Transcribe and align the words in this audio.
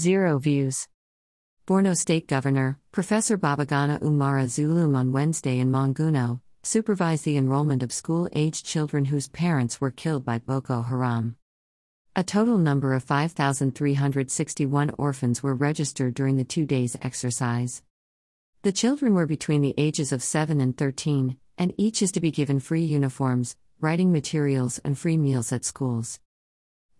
Zero 0.00 0.38
views. 0.38 0.88
Borno 1.66 1.94
State 1.94 2.26
Governor, 2.26 2.78
Professor 2.92 3.36
Babagana 3.36 4.00
Umara 4.00 4.46
Zulum 4.46 4.96
on 4.96 5.12
Wednesday 5.12 5.58
in 5.58 5.70
Monguno, 5.70 6.40
supervised 6.62 7.26
the 7.26 7.36
enrollment 7.36 7.82
of 7.82 7.92
school 7.92 8.26
aged 8.32 8.64
children 8.64 9.04
whose 9.04 9.28
parents 9.28 9.82
were 9.82 9.90
killed 9.90 10.24
by 10.24 10.38
Boko 10.38 10.80
Haram. 10.80 11.36
A 12.16 12.24
total 12.24 12.56
number 12.56 12.94
of 12.94 13.04
5,361 13.04 14.92
orphans 14.96 15.42
were 15.42 15.54
registered 15.54 16.14
during 16.14 16.38
the 16.38 16.44
two 16.44 16.64
days 16.64 16.96
exercise. 17.02 17.82
The 18.62 18.72
children 18.72 19.12
were 19.12 19.26
between 19.26 19.60
the 19.60 19.74
ages 19.76 20.10
of 20.10 20.22
7 20.22 20.58
and 20.58 20.74
13, 20.74 21.36
and 21.58 21.74
each 21.76 22.00
is 22.00 22.12
to 22.12 22.20
be 22.20 22.30
given 22.30 22.60
free 22.60 22.84
uniforms, 22.84 23.56
writing 23.78 24.10
materials, 24.10 24.78
and 24.86 24.96
free 24.96 25.18
meals 25.18 25.52
at 25.52 25.66
schools. 25.66 26.18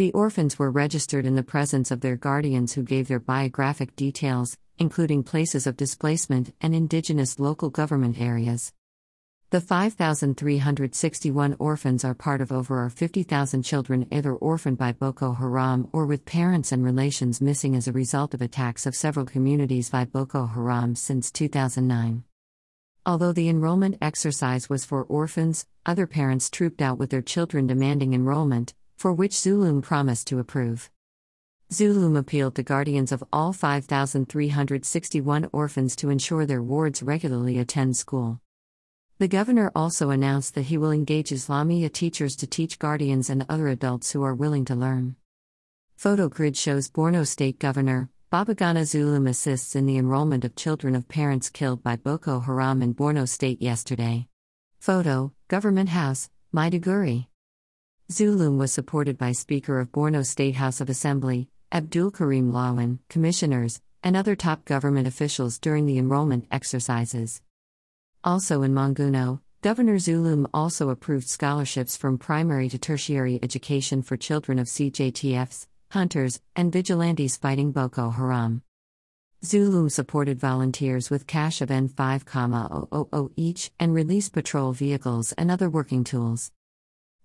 The 0.00 0.12
orphans 0.12 0.58
were 0.58 0.70
registered 0.70 1.26
in 1.26 1.34
the 1.34 1.42
presence 1.42 1.90
of 1.90 2.00
their 2.00 2.16
guardians 2.16 2.72
who 2.72 2.82
gave 2.82 3.06
their 3.06 3.20
biographic 3.20 3.94
details, 3.96 4.56
including 4.78 5.22
places 5.22 5.66
of 5.66 5.76
displacement 5.76 6.54
and 6.58 6.74
indigenous 6.74 7.38
local 7.38 7.68
government 7.68 8.18
areas. 8.18 8.72
The 9.50 9.60
5,361 9.60 11.54
orphans 11.58 12.02
are 12.02 12.14
part 12.14 12.40
of 12.40 12.50
over 12.50 12.88
50,000 12.88 13.62
children 13.62 14.06
either 14.10 14.32
orphaned 14.34 14.78
by 14.78 14.92
Boko 14.92 15.34
Haram 15.34 15.86
or 15.92 16.06
with 16.06 16.24
parents 16.24 16.72
and 16.72 16.82
relations 16.82 17.42
missing 17.42 17.76
as 17.76 17.86
a 17.86 17.92
result 17.92 18.32
of 18.32 18.40
attacks 18.40 18.86
of 18.86 18.96
several 18.96 19.26
communities 19.26 19.90
by 19.90 20.06
Boko 20.06 20.46
Haram 20.46 20.94
since 20.94 21.30
2009. 21.30 22.24
Although 23.04 23.32
the 23.32 23.50
enrollment 23.50 23.98
exercise 24.00 24.70
was 24.70 24.86
for 24.86 25.04
orphans, 25.04 25.66
other 25.84 26.06
parents 26.06 26.48
trooped 26.48 26.80
out 26.80 26.96
with 26.96 27.10
their 27.10 27.20
children 27.20 27.66
demanding 27.66 28.14
enrollment, 28.14 28.72
for 29.00 29.14
which 29.14 29.32
Zulum 29.32 29.80
promised 29.80 30.26
to 30.26 30.38
approve. 30.38 30.90
Zulum 31.72 32.18
appealed 32.18 32.54
to 32.56 32.62
guardians 32.62 33.12
of 33.12 33.24
all 33.32 33.54
5,361 33.54 35.48
orphans 35.52 35.96
to 35.96 36.10
ensure 36.10 36.44
their 36.44 36.62
wards 36.62 37.02
regularly 37.02 37.58
attend 37.58 37.96
school. 37.96 38.42
The 39.18 39.26
governor 39.26 39.72
also 39.74 40.10
announced 40.10 40.54
that 40.54 40.66
he 40.66 40.76
will 40.76 40.90
engage 40.90 41.30
Islamia 41.30 41.90
teachers 41.90 42.36
to 42.36 42.46
teach 42.46 42.78
guardians 42.78 43.30
and 43.30 43.46
other 43.48 43.68
adults 43.68 44.12
who 44.12 44.22
are 44.22 44.34
willing 44.34 44.66
to 44.66 44.74
learn. 44.74 45.16
Photo 45.96 46.28
grid 46.28 46.54
shows 46.58 46.90
Borno 46.90 47.26
State 47.26 47.58
Governor 47.58 48.10
Babagana 48.30 48.82
Zulum 48.82 49.26
assists 49.26 49.74
in 49.74 49.86
the 49.86 49.96
enrollment 49.96 50.44
of 50.44 50.56
children 50.56 50.94
of 50.94 51.08
parents 51.08 51.48
killed 51.48 51.82
by 51.82 51.96
Boko 51.96 52.40
Haram 52.40 52.82
in 52.82 52.94
Borno 52.94 53.26
State 53.26 53.62
yesterday. 53.62 54.28
Photo 54.78 55.32
Government 55.48 55.88
House, 55.88 56.28
Maiduguri. 56.54 57.29
Zulum 58.10 58.58
was 58.58 58.72
supported 58.72 59.16
by 59.16 59.30
Speaker 59.30 59.78
of 59.78 59.92
Borno 59.92 60.26
State 60.26 60.56
House 60.56 60.80
of 60.80 60.90
Assembly, 60.90 61.48
Abdul 61.70 62.10
Karim 62.10 62.50
Lawan, 62.50 62.98
commissioners, 63.08 63.80
and 64.02 64.16
other 64.16 64.34
top 64.34 64.64
government 64.64 65.06
officials 65.06 65.60
during 65.60 65.86
the 65.86 65.96
enrollment 65.96 66.44
exercises. 66.50 67.40
Also 68.24 68.62
in 68.62 68.74
Monguno, 68.74 69.42
Governor 69.62 69.94
Zulum 69.94 70.46
also 70.52 70.88
approved 70.88 71.28
scholarships 71.28 71.96
from 71.96 72.18
primary 72.18 72.68
to 72.70 72.80
tertiary 72.80 73.38
education 73.44 74.02
for 74.02 74.16
children 74.16 74.58
of 74.58 74.66
CJTFs, 74.66 75.68
hunters, 75.92 76.40
and 76.56 76.72
vigilantes 76.72 77.36
fighting 77.36 77.70
Boko 77.70 78.10
Haram. 78.10 78.62
Zulum 79.44 79.88
supported 79.88 80.40
volunteers 80.40 81.10
with 81.10 81.28
cash 81.28 81.60
of 81.60 81.68
N5,000 81.68 83.30
each 83.36 83.70
and 83.78 83.94
released 83.94 84.32
patrol 84.32 84.72
vehicles 84.72 85.30
and 85.38 85.48
other 85.48 85.70
working 85.70 86.02
tools. 86.02 86.50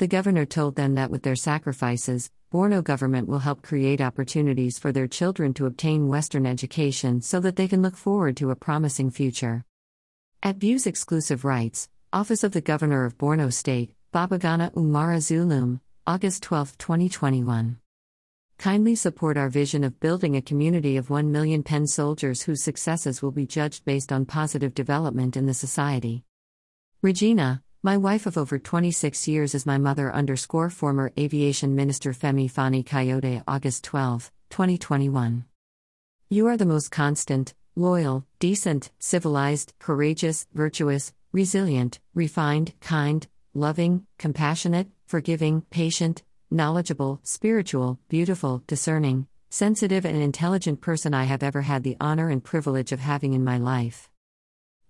The 0.00 0.08
governor 0.08 0.46
told 0.46 0.76
them 0.76 0.94
that 0.94 1.10
with 1.10 1.24
their 1.24 1.36
sacrifices, 1.36 2.30
Borno 2.50 2.82
government 2.82 3.28
will 3.28 3.40
help 3.40 3.60
create 3.60 4.00
opportunities 4.00 4.78
for 4.78 4.92
their 4.92 5.06
children 5.06 5.52
to 5.52 5.66
obtain 5.66 6.08
Western 6.08 6.46
education 6.46 7.20
so 7.20 7.38
that 7.40 7.56
they 7.56 7.68
can 7.68 7.82
look 7.82 7.98
forward 7.98 8.34
to 8.38 8.50
a 8.50 8.56
promising 8.56 9.10
future. 9.10 9.62
At 10.42 10.56
Views 10.56 10.86
Exclusive 10.86 11.44
Rights, 11.44 11.90
Office 12.14 12.42
of 12.42 12.52
the 12.52 12.62
Governor 12.62 13.04
of 13.04 13.18
Borno 13.18 13.52
State, 13.52 13.92
Babagana 14.10 14.72
Umara 14.72 15.18
Zulum, 15.18 15.80
August 16.06 16.42
12, 16.44 16.78
2021. 16.78 17.76
Kindly 18.56 18.94
support 18.94 19.36
our 19.36 19.50
vision 19.50 19.84
of 19.84 20.00
building 20.00 20.34
a 20.34 20.40
community 20.40 20.96
of 20.96 21.10
1 21.10 21.30
million 21.30 21.62
pen 21.62 21.86
soldiers 21.86 22.40
whose 22.40 22.64
successes 22.64 23.20
will 23.20 23.32
be 23.32 23.44
judged 23.44 23.84
based 23.84 24.12
on 24.12 24.24
positive 24.24 24.72
development 24.72 25.36
in 25.36 25.44
the 25.44 25.52
society. 25.52 26.24
Regina, 27.02 27.62
my 27.82 27.96
wife 27.96 28.26
of 28.26 28.36
over 28.36 28.58
26 28.58 29.26
years 29.26 29.54
is 29.54 29.64
my 29.64 29.78
mother 29.78 30.12
underscore 30.12 30.68
former 30.68 31.10
aviation 31.18 31.74
minister 31.74 32.12
Femi 32.12 32.50
Fani 32.50 32.82
Kayode 32.82 33.42
August 33.48 33.84
12, 33.84 34.30
2021. 34.50 35.46
You 36.28 36.46
are 36.46 36.58
the 36.58 36.66
most 36.66 36.90
constant, 36.90 37.54
loyal, 37.74 38.26
decent, 38.38 38.90
civilized, 38.98 39.72
courageous, 39.78 40.46
virtuous, 40.52 41.14
resilient, 41.32 42.00
refined, 42.14 42.74
kind, 42.80 43.26
loving, 43.54 44.06
compassionate, 44.18 44.88
forgiving, 45.06 45.62
patient, 45.70 46.22
knowledgeable, 46.50 47.20
spiritual, 47.22 47.98
beautiful, 48.10 48.62
discerning, 48.66 49.26
sensitive, 49.48 50.04
and 50.04 50.20
intelligent 50.20 50.82
person 50.82 51.14
I 51.14 51.24
have 51.24 51.42
ever 51.42 51.62
had 51.62 51.82
the 51.82 51.96
honor 51.98 52.28
and 52.28 52.44
privilege 52.44 52.92
of 52.92 53.00
having 53.00 53.32
in 53.32 53.42
my 53.42 53.56
life. 53.56 54.09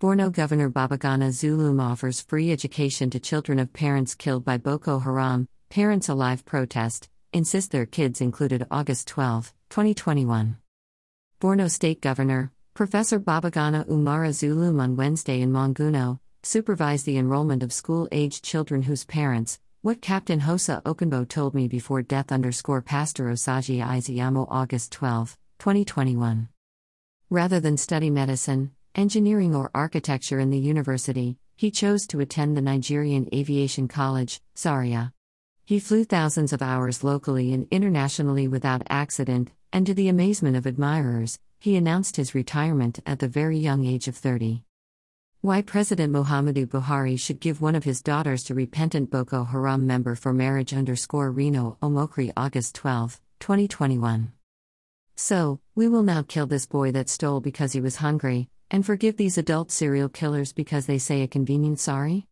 Borno 0.01 0.33
Governor 0.33 0.71
Babagana 0.71 1.29
Zulum 1.29 1.79
offers 1.79 2.23
free 2.23 2.51
education 2.51 3.11
to 3.11 3.21
children 3.21 3.59
of 3.59 3.75
parents 3.75 4.15
killed 4.15 4.47
by 4.47 4.57
Boko 4.57 4.99
Haram. 4.99 5.47
Parents 5.69 6.09
Alive 6.09 6.43
protest, 6.47 7.11
insist 7.35 7.71
their 7.71 7.85
kids 7.85 8.23
included 8.23 8.67
August 8.71 9.09
12, 9.09 9.53
2021. 9.69 10.57
Borno 11.39 11.71
State 11.71 12.01
Governor, 12.01 12.51
Professor 12.73 13.21
Babagana 13.21 13.87
Umara 13.89 14.31
Zulum 14.31 14.81
on 14.81 14.97
Wednesday 14.97 15.43
in 15.43 15.53
Monguno, 15.53 16.19
supervised 16.43 17.05
the 17.05 17.19
enrollment 17.19 17.63
of 17.63 17.71
school 17.71 18.09
aged 18.11 18.43
children 18.43 18.85
whose 18.85 19.05
parents, 19.05 19.61
what 19.83 20.01
Captain 20.01 20.41
Hosa 20.41 20.83
Okunbo 20.85 21.29
told 21.29 21.55
me 21.55 21.69
before 21.69 22.01
death 22.01 22.33
underscore 22.33 22.81
Pastor 22.81 23.25
Osagie 23.25 23.85
Ize-Iyamu 23.85 24.47
August 24.49 24.93
12, 24.93 25.37
2021. 25.59 26.49
Rather 27.29 27.61
than 27.61 27.77
study 27.77 28.09
medicine, 28.09 28.71
engineering, 28.95 29.55
or 29.55 29.71
architecture 29.75 30.41
in 30.41 30.51
the 30.51 30.59
university, 30.59 31.37
he 31.57 31.71
chose 31.71 32.07
to 32.07 32.21
attend 32.21 32.57
the 32.57 32.63
Nigerian 32.63 33.29
Aviation 33.33 33.87
College, 33.89 34.41
Zaria. 34.57 35.13
He 35.65 35.79
flew 35.79 36.05
thousands 36.05 36.53
of 36.53 36.63
hours 36.63 37.05
locally 37.05 37.53
and 37.53 37.69
internationally 37.71 38.49
without 38.49 38.83
accident, 38.89 39.51
and 39.73 39.87
to 39.87 39.95
the 39.95 40.09
amazement 40.09 40.57
of 40.57 40.67
admirers, 40.67 41.39
he 41.59 41.77
announced 41.77 42.17
his 42.17 42.35
retirement 42.35 43.01
at 43.07 43.19
the 43.19 43.29
very 43.29 43.59
young 43.59 43.85
age 43.85 44.09
of 44.09 44.17
30. 44.17 44.65
Why 45.43 45.63
President 45.63 46.13
Muhammadu 46.13 46.67
Buhari 46.67 47.19
should 47.19 47.41
give 47.41 47.61
one 47.61 47.75
of 47.75 47.85
his 47.85 48.03
daughters 48.03 48.43
to 48.45 48.55
repentant 48.55 49.11
Boko 49.11 49.45
Haram 49.45 49.87
member 49.87 50.15
for 50.15 50.33
marriage 50.33 50.75
underscore 50.75 51.31
Reno 51.31 51.79
Omokri 51.83 52.33
August 52.37 52.75
12, 52.75 53.21
2021. 53.39 54.33
So, 55.17 55.61
we 55.75 55.89
will 55.89 56.03
now 56.03 56.23
kill 56.23 56.47
this 56.47 56.67
boy 56.67 56.93
that 56.93 57.09
stole 57.09 57.41
because 57.41 57.73
he 57.73 57.81
was 57.81 57.97
hungry, 57.97 58.49
and 58.71 58.87
forgive 58.87 59.17
these 59.17 59.37
adult 59.37 59.71
serial 59.71 60.09
killers 60.09 60.53
because 60.53 60.87
they 60.87 60.99
say 60.99 61.23
a 61.23 61.29
convenient 61.29 61.81
sorry? 61.81 62.27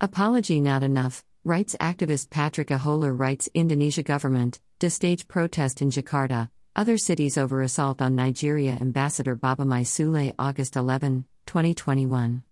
Apology 0.00 0.60
not 0.60 0.82
enough, 0.82 1.24
rights 1.44 1.76
activist 1.80 2.30
Patrick 2.30 2.68
Eholor 2.68 3.18
writes 3.18 3.48
Indonesia 3.54 4.02
government, 4.02 4.60
to 4.78 4.88
stage 4.88 5.26
protest 5.26 5.82
in 5.82 5.90
Jakarta, 5.90 6.48
other 6.76 6.96
cities 6.96 7.36
over 7.36 7.62
assault 7.62 8.00
on 8.00 8.14
Nigeria 8.14 8.78
Ambassador 8.80 9.34
Babamai 9.34 9.82
Sule 9.82 10.32
August 10.38 10.76
11, 10.76 11.24
2021. 11.46 12.42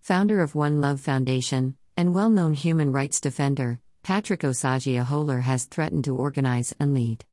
Founder 0.00 0.40
of 0.40 0.54
One 0.54 0.80
Love 0.80 1.00
Foundation, 1.00 1.76
and 1.96 2.14
well 2.14 2.30
known 2.30 2.54
human 2.54 2.92
rights 2.92 3.20
defender, 3.20 3.80
Patrick 4.02 4.40
Osagie 4.40 5.02
Eholor 5.02 5.42
has 5.42 5.64
threatened 5.64 6.04
to 6.04 6.16
organize 6.16 6.74
and 6.78 6.94
lead 6.94 7.24